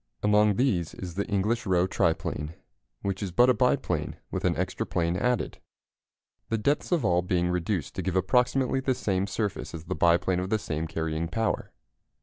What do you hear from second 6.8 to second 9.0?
of all being reduced to give approximately the